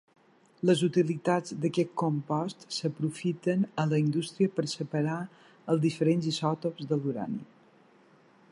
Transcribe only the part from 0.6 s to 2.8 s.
Les utilitats d'aquest compost